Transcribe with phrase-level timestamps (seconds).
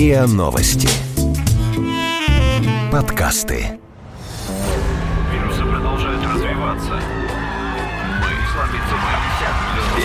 [0.00, 0.88] РИА Новости.
[2.90, 3.78] Подкасты.
[5.30, 6.98] Вирусы продолжают развиваться.
[8.22, 9.12] Мы сломиться мы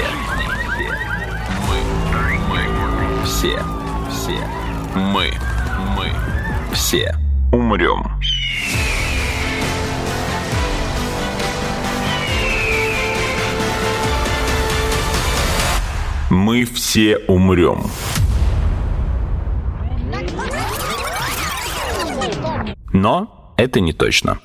[0.04, 0.76] все,
[1.70, 3.58] мы, мы, все,
[4.12, 4.38] все,
[4.96, 5.32] мы,
[5.96, 6.12] мы,
[6.74, 7.16] все
[7.54, 8.04] умрем.
[16.30, 17.80] Мы все умрем.
[23.06, 24.40] Но это не точно.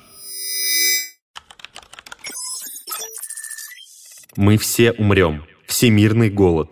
[4.35, 5.45] Мы все умрем.
[5.65, 6.69] Всемирный голод.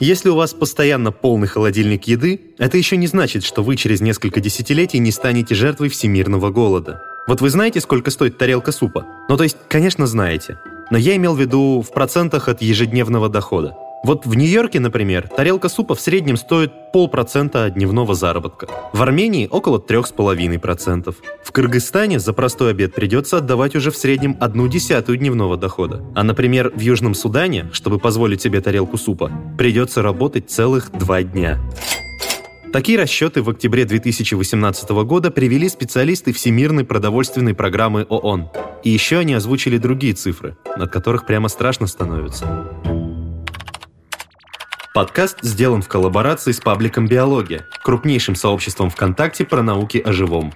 [0.00, 4.40] Если у вас постоянно полный холодильник еды, это еще не значит, что вы через несколько
[4.40, 7.02] десятилетий не станете жертвой всемирного голода.
[7.26, 9.06] Вот вы знаете, сколько стоит тарелка супа?
[9.30, 10.58] Ну, то есть, конечно, знаете.
[10.90, 13.74] Но я имел в виду в процентах от ежедневного дохода.
[14.04, 18.68] Вот в Нью-Йорке, например, тарелка супа в среднем стоит полпроцента дневного заработка.
[18.92, 21.16] В Армении около трех с половиной процентов.
[21.42, 26.04] В Кыргызстане за простой обед придется отдавать уже в среднем одну десятую дневного дохода.
[26.14, 31.58] А, например, в Южном Судане, чтобы позволить себе тарелку супа, придется работать целых два дня.
[32.72, 38.50] Такие расчеты в октябре 2018 года привели специалисты Всемирной продовольственной программы ООН.
[38.84, 42.97] И еще они озвучили другие цифры, над которых прямо страшно становится.
[44.98, 50.52] Подкаст сделан в коллаборации с пабликом «Биология», крупнейшим сообществом ВКонтакте про науки о живом.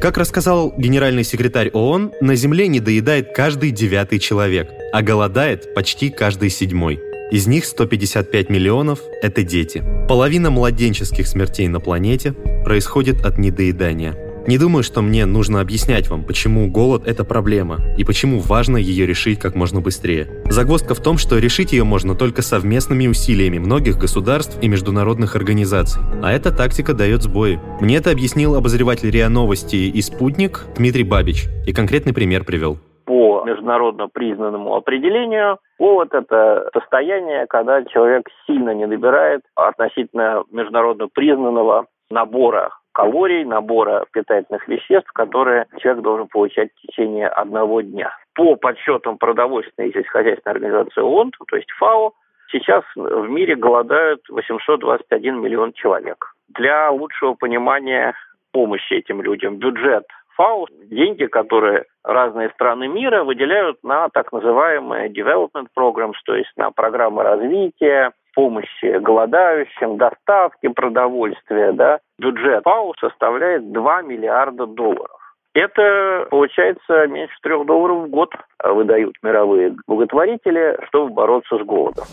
[0.00, 6.08] Как рассказал генеральный секретарь ООН, на Земле не доедает каждый девятый человек, а голодает почти
[6.08, 6.98] каждый седьмой–
[7.32, 9.82] из них 155 миллионов– это дети.
[10.06, 14.14] Половина младенческих смертей на планете происходит от недоедания.
[14.44, 19.06] Не думаю, что мне нужно объяснять вам, почему голод– это проблема, и почему важно ее
[19.06, 20.26] решить как можно быстрее.
[20.46, 26.02] Загвоздка в том, что решить ее можно только совместными усилиями многих государств и международных организаций.
[26.24, 27.60] А эта тактика дает сбои.
[27.80, 33.44] Мне это объяснил обозреватель РИА Новости и «Спутник» Дмитрий Бабич, и конкретный пример привел по
[33.44, 35.58] международно признанному определению.
[35.78, 44.66] Голод– это состояние, когда человек сильно не добирает относительно международно признанного набора калорий, набора питательных
[44.68, 48.16] веществ, которые человек должен получать в течение одного дня.
[48.34, 52.12] По подсчетам продовольственной и сельскохозяйственной организации ООН, то есть ФАО,
[52.50, 56.34] сейчас в мире голодают 821 миллион человек.
[56.48, 58.14] Для лучшего понимания
[58.52, 60.04] помощи этим людям бюджет
[60.36, 66.70] ФАО деньги, которые разные страны мира выделяют на так называемые development programs, то есть на
[66.70, 75.18] программы развития, помощи голодающим, доставки продовольствия, да, бюджет ФАО составляет 2 миллиарда долларов.
[75.54, 78.30] Это, получается, меньше трех долларов в год
[78.64, 82.04] выдают мировые благотворители, чтобы бороться с голодом.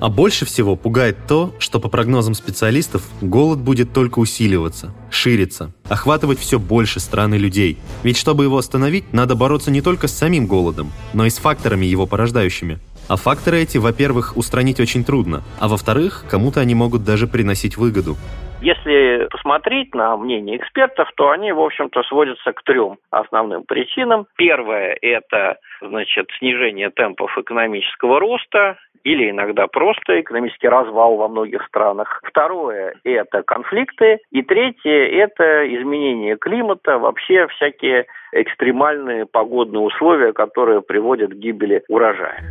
[0.00, 6.38] А больше всего пугает то, что по прогнозам специалистов голод будет только усиливаться, шириться, охватывать
[6.38, 7.76] все больше стран и людей.
[8.02, 11.84] Ведь чтобы его остановить, надо бороться не только с самим голодом, но и с факторами
[11.84, 12.78] его порождающими.
[13.10, 18.14] А факторы эти, во-первых, устранить очень трудно, а во-вторых, кому-то они могут даже приносить выгоду.
[18.62, 24.26] Если посмотреть на мнение экспертов, то они, в общем-то, сводятся к трем основным причинам.
[24.36, 32.20] Первое– это значит, снижение темпов экономического роста или иногда просто экономический развал во многих странах.
[32.22, 34.18] Второе– это конфликты.
[34.30, 42.44] И третье– это изменение климата, вообще всякие экстремальные погодные условия, которые приводят к гибели урожая.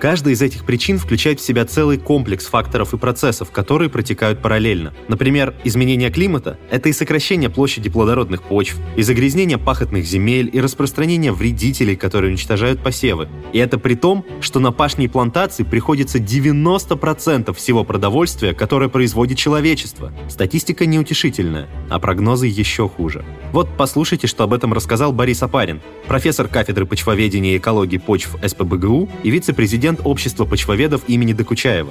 [0.00, 4.94] Каждая из этих причин включает в себя целый комплекс факторов и процессов, которые протекают параллельно.
[5.08, 11.32] Например, изменение климата– это и сокращение площади плодородных почв, и загрязнение пахотных земель, и распространение
[11.32, 13.28] вредителей, которые уничтожают посевы.
[13.52, 19.36] И это при том, что на пашни и плантации приходится 90% всего продовольствия, которое производит
[19.36, 20.14] человечество.
[20.30, 23.22] Статистика неутешительная, а прогнозы еще хуже.
[23.52, 29.10] Вот послушайте, что об этом рассказал Борис Апарин, профессор кафедры почвоведения и экологии почв СПБГУ
[29.24, 31.90] и вице-президент президент Общества почвоведов имени Докучаева.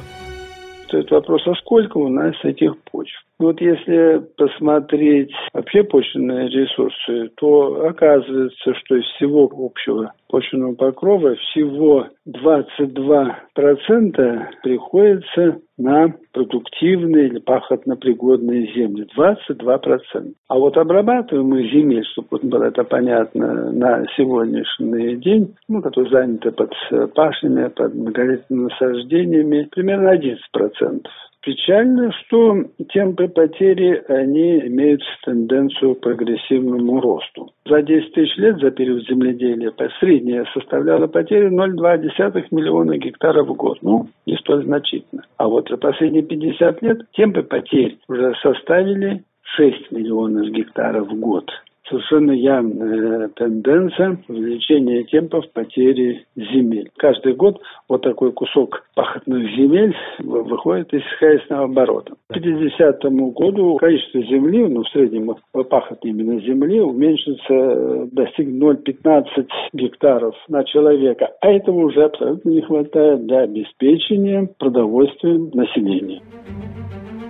[0.87, 3.13] Стоит вопрос, а сколько у нас этих почв?
[3.37, 12.07] Вот если посмотреть вообще почвенные ресурсы, то оказывается, что из всего общего почвенного покрова всего
[12.27, 19.05] 22% приходится на продуктивные или пахотно-пригодные земли.
[19.17, 20.33] 22%.
[20.47, 26.73] А вот обрабатываемых земель, чтобы было это понятно, на сегодняшний день, ну, которые заняты под
[27.15, 31.07] пашнями, под многолетними насаждениями, примерно 11%.
[31.41, 37.53] Печально, что темпы потери, они имеют тенденцию к прогрессивному росту.
[37.65, 43.77] За 10 тысяч лет, за период земледелия, средняя составляла потери 0,2 миллиона гектаров в год.
[43.81, 45.23] Ну, не столь значительно.
[45.37, 49.23] А вот за последние 50 лет темпы потерь уже составили
[49.55, 51.49] 6 миллионов гектаров в год
[51.89, 56.89] совершенно явная тенденция увеличения темпов потери земель.
[56.97, 62.13] Каждый год вот такой кусок пахотных земель выходит из хозяйственного оборота.
[62.29, 63.03] К 50
[63.33, 71.29] году количество земли, ну, в среднем пахотной именно земли, уменьшится, достигнет 0,15 гектаров на человека.
[71.41, 76.21] А этого уже абсолютно не хватает для обеспечения продовольствием населения.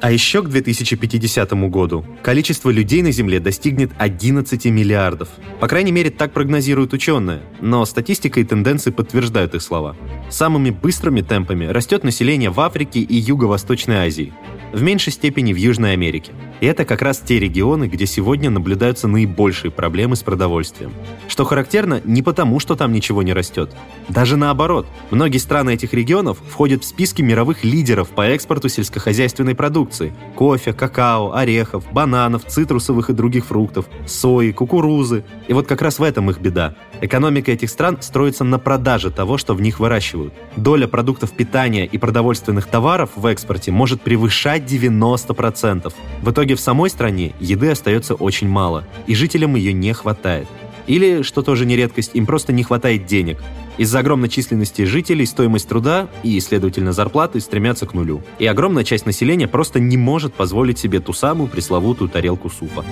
[0.02, 5.28] А еще к 2050 году количество людей на Земле достигнет 11 миллиардов.
[5.60, 9.98] По крайней мере, так прогнозируют ученые, но статистика и тенденции подтверждают их слова.
[10.30, 14.34] Самыми быстрыми темпами растет население в Африке и Юго-Восточной Азии
[14.72, 16.32] в меньшей степени в Южной Америке.
[16.62, 20.92] И это как раз те регионы, где сегодня наблюдаются наибольшие проблемы с продовольствием.
[21.28, 23.74] Что характерно не потому, что там ничего не растет.
[24.10, 30.14] Даже наоборот, многие страны этих регионов входят в списки мировых лидеров по экспорту сельскохозяйственной продукции.
[30.36, 35.24] Кофе, какао, орехов, бананов, цитрусовых и других фруктов, сои, кукурузы.
[35.48, 36.76] И вот как раз в этом их беда.
[37.02, 40.34] Экономика этих стран строится на продаже того, что в них выращивают.
[40.58, 45.94] Доля продуктов питания и продовольственных товаров в экспорте может превышать 90%.
[46.22, 50.48] В итоге в самой стране еды остается очень мало, и жителям ее не хватает.
[50.88, 53.38] Или, что тоже не редкость, им просто не хватает денег.
[53.78, 58.22] Из-за огромной численности жителей стоимость труда и, следовательно, зарплаты стремятся к нулю.
[58.40, 62.84] И огромная часть населения просто не может позволить себе ту самую пресловутую тарелку супа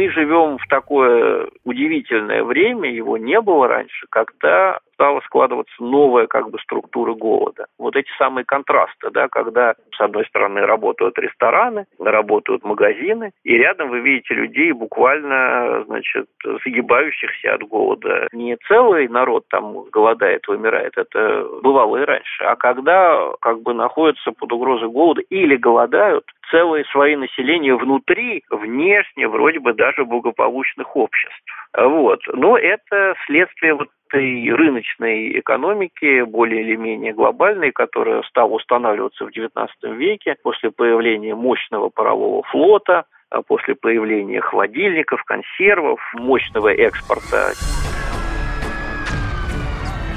[0.00, 6.50] мы живем в такое удивительное время, его не было раньше, когда стала складываться новая как
[6.50, 7.66] бы структура голода.
[7.78, 13.88] Вот эти самые контрасты, да, когда с одной стороны работают рестораны, работают магазины, и рядом
[13.88, 16.26] вы видите людей буквально, значит,
[16.64, 18.28] загибающихся от голода.
[18.32, 24.32] Не целый народ там голодает, вымирает, это бывало и раньше, а когда как бы находятся
[24.32, 31.40] под угрозой голода или голодают, целые свои населения внутри, внешне, вроде бы даже благополучных обществ.
[31.76, 32.20] Вот.
[32.34, 39.28] Но это следствие вот этой рыночной экономики, более или менее глобальной, которая стала устанавливаться в
[39.28, 47.52] XIX веке после появления мощного парового флота, а после появления холодильников, консервов, мощного экспорта.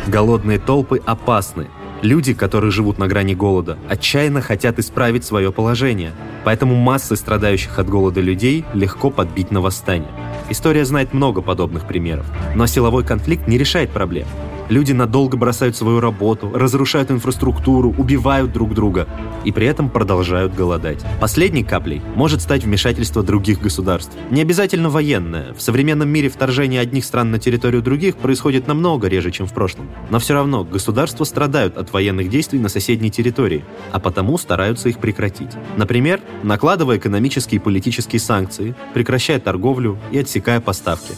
[0.07, 1.67] Голодные толпы опасны.
[2.01, 6.11] Люди, которые живут на грани голода, отчаянно хотят исправить свое положение.
[6.43, 10.32] Поэтому массы страдающих от голода людей легко подбить на восстание.
[10.49, 12.25] История знает много подобных примеров.
[12.55, 14.27] Но силовой конфликт не решает проблем.
[14.69, 19.07] Люди надолго бросают свою работу, разрушают инфраструктуру, убивают друг друга
[19.43, 21.03] и при этом продолжают голодать.
[21.19, 24.13] Последней каплей может стать вмешательство других государств.
[24.31, 25.53] Не обязательно военное.
[25.53, 29.89] В современном мире вторжение одних стран на территорию других происходит намного реже, чем в прошлом.
[30.09, 34.99] Но все равно государства страдают от военных действий на соседней территории, а потому стараются их
[34.99, 35.51] прекратить.
[35.75, 41.13] Например, накладывая экономические и политические санкции, прекращая торговлю и отсекая поставки.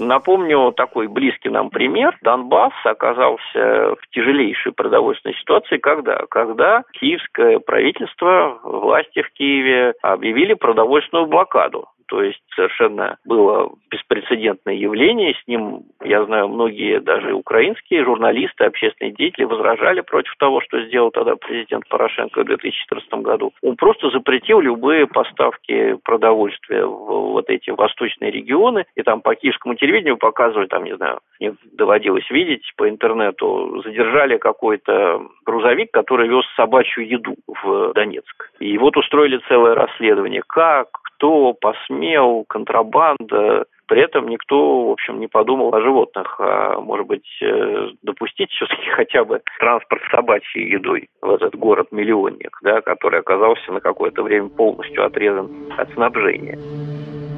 [0.00, 2.16] Напомню такой близкий нам пример.
[2.22, 5.76] Донбасс оказался в тяжелейшей продовольственной ситуации.
[5.76, 6.24] Когда?
[6.30, 11.86] Когда киевское правительство, власти в Киеве объявили продовольственную блокаду.
[12.10, 15.34] То есть совершенно было беспрецедентное явление.
[15.34, 21.12] С ним, я знаю, многие даже украинские журналисты, общественные деятели возражали против того, что сделал
[21.12, 23.52] тогда президент Порошенко в 2014 году.
[23.62, 28.86] Он просто запретил любые поставки продовольствия в вот эти восточные регионы.
[28.96, 34.36] И там по киевскому телевидению показывали, там, не знаю, мне доводилось видеть по интернету, задержали
[34.36, 38.50] какой-то грузовик, который вез собачью еду в Донецк.
[38.58, 40.42] И вот устроили целое расследование.
[40.44, 40.88] Как,
[41.20, 43.66] кто посмел, контрабанда.
[43.86, 48.88] При этом никто, в общем, не подумал о животных, а, может быть, э, допустить все-таки
[48.96, 55.04] хотя бы транспорт собачьей едой в этот город-миллионник, да, который оказался на какое-то время полностью
[55.04, 56.58] отрезан от снабжения.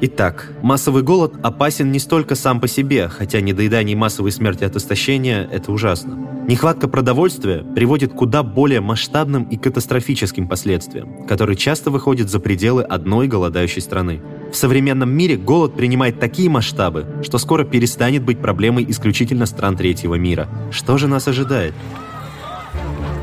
[0.05, 4.75] Итак, массовый голод опасен не столько сам по себе, хотя недоедание и массовые смерти от
[4.75, 6.43] истощения– это ужасно.
[6.45, 12.83] Нехватка продовольствия приводит к куда более масштабным и катастрофическим последствиям, которые часто выходят за пределы
[12.83, 14.21] одной голодающей страны.
[14.51, 20.15] В современном мире голод принимает такие масштабы, что скоро перестанет быть проблемой исключительно стран третьего
[20.15, 20.49] мира.
[20.69, 21.73] Что же нас ожидает?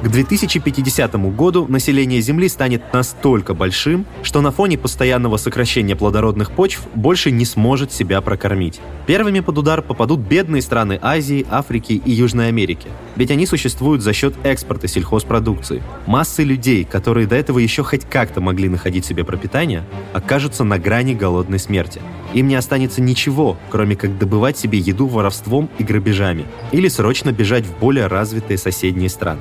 [0.02, 6.80] К 2050 году население Земли станет настолько большим, что на фоне постоянного сокращения плодородных почв
[6.94, 8.80] больше не сможет себя прокормить.
[9.06, 14.14] Первыми под удар попадут бедные страны Азии, Африки и Южной Америки, ведь они существуют за
[14.14, 15.82] счет экспорта сельхозпродукции.
[16.06, 21.12] Массы людей, которые до этого еще хоть как-то могли находить себе пропитание, окажутся на грани
[21.12, 22.00] голодной смерти.
[22.32, 27.66] Им не останется ничего, кроме как добывать себе еду воровством и грабежами, или срочно бежать
[27.66, 29.40] в более развитые соседние страны.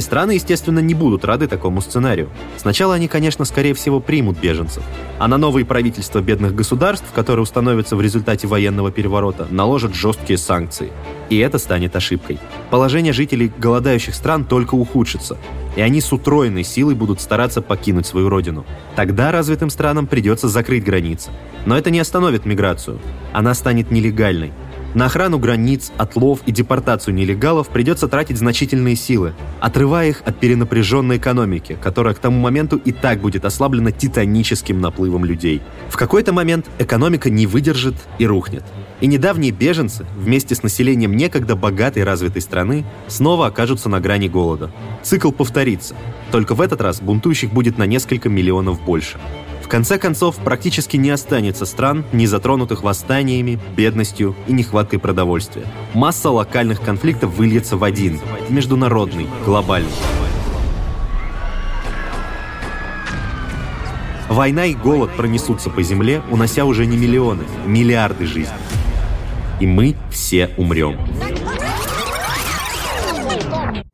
[0.00, 2.28] Страны, естественно, не будут рады такому сценарию.
[2.56, 4.82] Сначала они, конечно, скорее всего, примут беженцев,
[5.18, 10.90] а на новые правительства бедных государств, которые установятся в результате военного переворота, наложат жесткие санкции.
[11.30, 12.40] И это станет ошибкой.
[12.70, 15.38] Положение жителей голодающих стран только ухудшится,
[15.76, 18.66] и они с утроенной силой будут стараться покинуть свою родину.
[18.96, 21.30] Тогда развитым странам придется закрыть границы.
[21.66, 22.98] Но это не остановит миграцию.
[23.32, 24.52] Она станет нелегальной.
[24.98, 31.18] На охрану границ, отлов и депортацию нелегалов придется тратить значительные силы, отрывая их от перенапряженной
[31.18, 35.62] экономики, которая к тому моменту и так будет ослаблена титаническим наплывом людей.
[35.88, 38.64] В какой-то момент экономика не выдержит и рухнет.
[39.00, 44.72] И недавние беженцы, вместе с населением некогда богатой развитой страны, снова окажутся на грани голода.
[45.04, 45.94] Цикл повторится,
[46.32, 49.18] только в этот раз бунтующих будет на несколько миллионов больше.
[49.68, 55.66] В конце концов, практически не останется стран, не затронутых восстаниями, бедностью и нехваткой продовольствия.
[55.92, 59.90] Масса локальных конфликтов выльется в один– международный, глобальный.
[64.30, 68.56] Война и голод пронесутся по земле, унося уже не миллионы, миллиарды жизней.
[69.60, 70.96] И мы все умрем.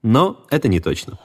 [0.04, 1.18] Но это не точно.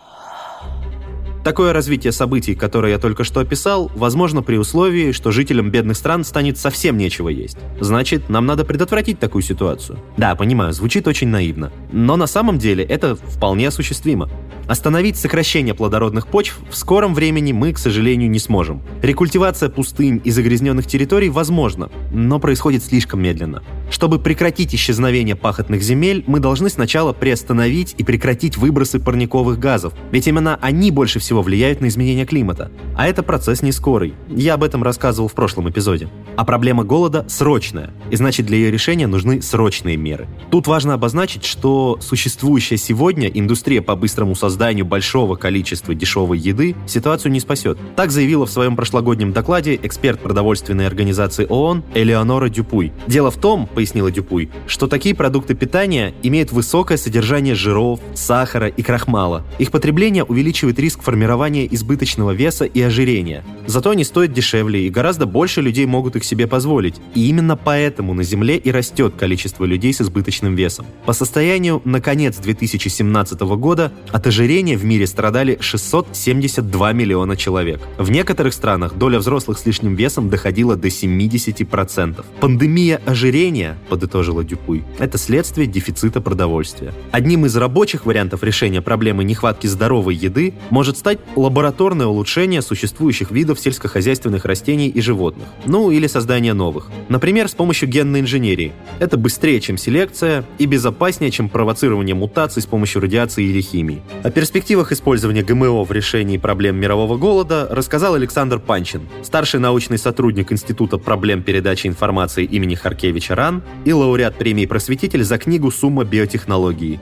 [1.49, 6.23] Такое развитие событий, которое я только что описал, возможно при условии, что жителям бедных стран
[6.23, 7.57] станет совсем нечего есть.
[7.79, 9.97] Значит, нам надо предотвратить такую ситуацию.
[10.15, 11.71] Да, понимаю, звучит очень наивно.
[11.91, 14.29] Но на самом деле это вполне осуществимо.
[14.69, 18.83] Остановить сокращение плодородных почв в скором времени мы, к сожалению, не сможем.
[19.01, 23.63] Рекультивация пустынь и загрязненных территорий возможна, но происходит слишком медленно.
[23.89, 30.27] Чтобы прекратить исчезновение пахотных земель, мы должны сначала приостановить и прекратить выбросы парниковых газов, ведь
[30.27, 32.71] именно они больше всего влияют на изменение климата.
[32.95, 34.13] А это процесс не скорый.
[34.29, 36.09] Я об этом рассказывал в прошлом эпизоде.
[36.35, 40.27] А проблема голода срочная, и значит для ее решения нужны срочные меры.
[40.51, 46.75] Тут важно обозначить, что существующая сегодня индустрия по быстрому созданию созданию большого количества дешевой еды
[46.85, 47.77] ситуацию не спасет.
[47.95, 52.91] Так заявила в своем прошлогоднем докладе эксперт продовольственной организации ООН Элеонора Дюпуй.
[53.07, 58.81] Дело в том, пояснила Дюпуй, что такие продукты питания имеют высокое содержание жиров, сахара и
[58.81, 59.45] крахмала.
[59.59, 63.45] Их потребление увеличивает риск формирования избыточного веса и ожирения.
[63.65, 66.95] Зато они стоят дешевле и гораздо больше людей могут их себе позволить.
[67.15, 70.85] И именно поэтому на Земле и растет количество людей с избыточным весом.
[71.05, 77.81] По состоянию на конец 2017 года от ожирения ожирения в мире страдали 672 миллиона человек.
[77.99, 82.25] В некоторых странах доля взрослых с лишним весом доходила до 70%.
[82.39, 86.95] Пандемия ожирения, подытожила Дюпуй, это следствие дефицита продовольствия.
[87.11, 93.59] Одним из рабочих вариантов решения проблемы нехватки здоровой еды может стать лабораторное улучшение существующих видов
[93.59, 96.89] сельскохозяйственных растений и животных, ну или создание новых.
[97.07, 98.71] Например, с помощью генной инженерии.
[98.97, 104.01] Это быстрее, чем селекция и безопаснее, чем провоцирование мутаций с помощью радиации или химии.
[104.39, 110.97] Перспективах использования ГМО в решении проблем мирового голода рассказал Александр Панчин, старший научный сотрудник Института
[110.97, 117.01] проблем передачи информации имени Харкевича РАН и лауреат премии «Просветитель» за книгу «Сумма биотехнологии».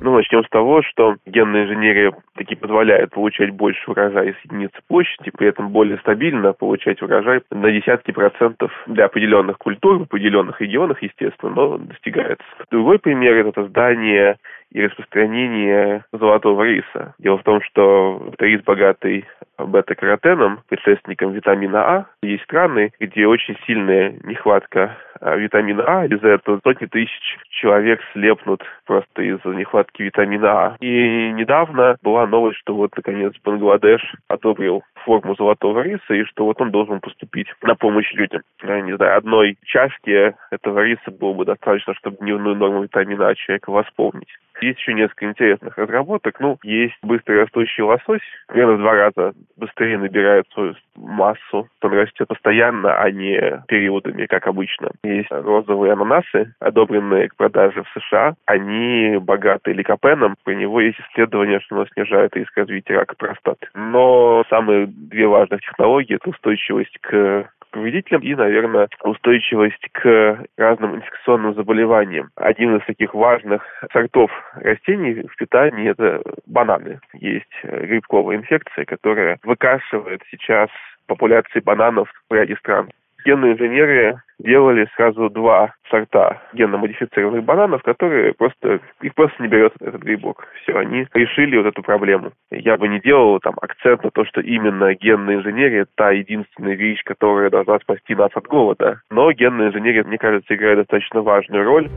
[0.00, 5.30] Ну, начнем с того, что генная инженерия таки позволяет получать больше урожая с единицы площади,
[5.30, 11.02] при этом более стабильно получать урожай на десятки процентов для определенных культур, в определенных регионах,
[11.02, 12.44] естественно, но достигается.
[12.70, 14.38] Другой пример– это создание
[14.72, 17.14] и распространение золотого риса.
[17.18, 19.26] Дело в том, что рис, богатый
[19.58, 26.06] бета-каротеном, предшественником витамина А, есть страны, где очень сильная нехватка а, витамина А.
[26.06, 30.76] Из-за этого сотни тысяч человек слепнут просто из-за нехватки витамина А.
[30.80, 36.60] И недавно была новость, что вот, наконец, Бангладеш одобрил форму золотого риса, и что вот
[36.60, 38.42] он должен поступить на помощь людям.
[38.62, 43.34] Я не знаю, одной чашки этого риса было бы достаточно, чтобы дневную норму витамина А
[43.34, 44.28] человека восполнить.
[44.62, 46.38] Есть еще несколько интересных разработок.
[46.38, 51.68] Ну, есть быстро растущий лосось, примерно в два раза быстрее набирает свою массу.
[51.82, 54.90] Он растет постоянно, а не периодами, как обычно.
[55.02, 58.34] Есть розовые ананасы, одобренные к продаже в США.
[58.46, 60.36] Они богаты ликопеном.
[60.44, 63.66] Про него есть исследование, что оно снижает риск развития рака простаты.
[63.74, 71.54] Но самые две важных технологии– это устойчивость к повредителям и, наверное, устойчивость к разным инфекционным
[71.54, 72.30] заболеваниям.
[72.36, 73.62] Один из таких важных
[73.92, 77.00] сортов растений в питании– это бананы.
[77.14, 80.68] Есть грибковая инфекция, которая выкашивает сейчас
[81.06, 82.88] популяции бананов в ряде стран
[83.24, 90.02] генные инженеры делали сразу два сорта генно-модифицированных бананов, которые просто, их просто не берет этот
[90.02, 90.46] грибок.
[90.62, 92.32] Все, они решили вот эту проблему.
[92.50, 97.02] Я бы не делал там акцент на то, что именно генная инженерия– та единственная вещь,
[97.04, 99.00] которая должна спасти нас от голода.
[99.10, 101.88] Но генная инженерия, мне кажется, играет достаточно важную роль.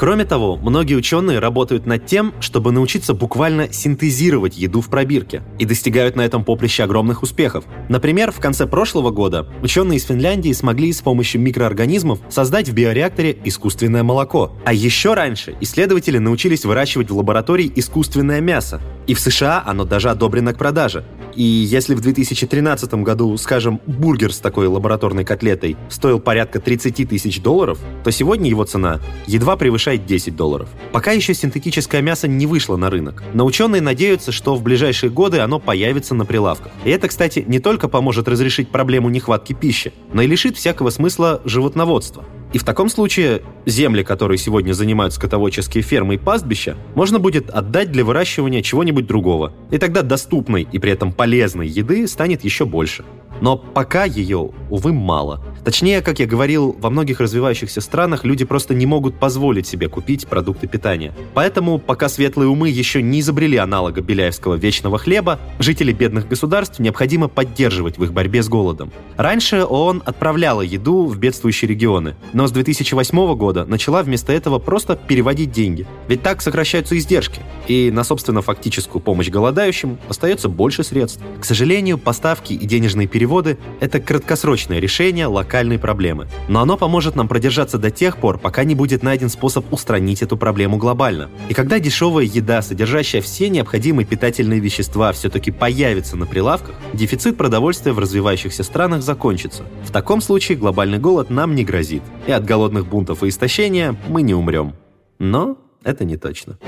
[0.00, 5.66] Кроме того, многие ученые работают над тем, чтобы научиться буквально синтезировать еду в пробирке, и
[5.66, 7.66] достигают на этом поприще огромных успехов.
[7.90, 13.36] Например, в конце прошлого года ученые из Финляндии смогли с помощью микроорганизмов создать в биореакторе
[13.44, 14.56] искусственное молоко.
[14.64, 18.80] А еще раньше исследователи научились выращивать в лаборатории искусственное мясо.
[19.06, 21.04] И в США оно даже одобрено к продаже.
[21.34, 27.40] И если в 2013 году, скажем, бургер с такой лабораторной котлетой стоил порядка 30 тысяч
[27.40, 30.68] долларов, то сегодня его цена едва превышает превышает 10 долларов.
[30.92, 35.38] Пока еще синтетическое мясо не вышло на рынок, но ученые надеются, что в ближайшие годы
[35.38, 36.72] оно появится на прилавках.
[36.84, 41.40] И это, кстати, не только поможет разрешить проблему нехватки пищи, но и лишит всякого смысла
[41.44, 42.24] животноводства.
[42.52, 47.92] И в таком случае земли, которые сегодня занимают скотоводческие фермы и пастбища, можно будет отдать
[47.92, 49.52] для выращивания чего-нибудь другого.
[49.70, 53.04] И тогда доступной и при этом полезной еды станет еще больше.
[53.40, 55.42] Но пока ее, увы, мало.
[55.64, 60.26] Точнее, как я говорил, во многих развивающихся странах люди просто не могут позволить себе купить
[60.26, 61.14] продукты питания.
[61.34, 67.28] Поэтому, пока светлые умы еще не изобрели аналога беляевского вечного хлеба, жители бедных государств необходимо
[67.28, 68.90] поддерживать в их борьбе с голодом.
[69.16, 74.96] Раньше ООН отправляла еду в бедствующие регионы, но с 2008 года начала вместо этого просто
[74.96, 75.86] переводить деньги.
[76.08, 81.22] Ведь так сокращаются издержки, и на, собственно, фактическую помощь голодающим остается больше средств.
[81.38, 86.26] К сожалению, поставки и денежные переводы– это краткосрочное решение локальной проблемы.
[86.48, 90.38] Но оно поможет нам продержаться до тех пор, пока не будет найден способ устранить эту
[90.38, 91.28] проблему глобально.
[91.50, 97.92] И когда дешевая еда, содержащая все необходимые питательные вещества, все-таки появится на прилавках, дефицит продовольствия
[97.92, 99.64] в развивающихся странах закончится.
[99.84, 104.22] В таком случае глобальный голод нам не грозит и от голодных бунтов и истощения мы
[104.22, 104.72] не умрем.
[105.18, 106.58] Но это не точно.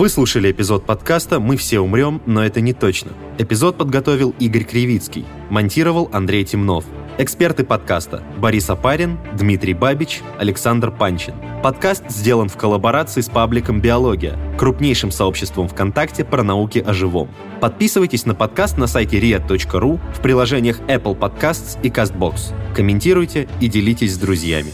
[0.00, 3.12] Вы слушали эпизод подкаста «Мы все умрем, но это не точно».
[3.36, 6.86] Эпизод подготовил Игорь Кривицкий, монтировал Андрей Темнов.
[7.18, 11.34] Эксперты подкаста– Борис Апарин, Дмитрий Бабич, Александр Панчин.
[11.62, 17.28] Подкаст сделан в коллаборации с пабликом «Биология», крупнейшим сообществом ВКонтакте про науки о живом.
[17.60, 22.54] Подписывайтесь на подкаст на сайте ria.ru, в приложениях Apple Podcasts и CastBox.
[22.74, 24.72] Комментируйте и делитесь с друзьями.